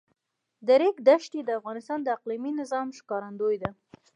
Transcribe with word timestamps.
د 0.67 0.69
ریګ 0.81 0.97
دښتې 1.07 1.39
د 1.43 1.49
افغانستان 1.59 1.99
د 2.03 2.07
اقلیمي 2.17 2.51
نظام 2.61 2.87
ښکارندوی 2.97 3.55
ده. 3.63 3.69